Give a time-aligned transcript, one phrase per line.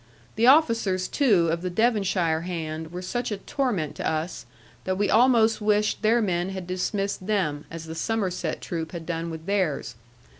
[0.35, 4.47] The officers too of the Devonshire hand were such a torment to us,
[4.83, 9.29] that we almost wished their men had dismissed them, as the Somerset troop had done
[9.29, 9.93] with theirs.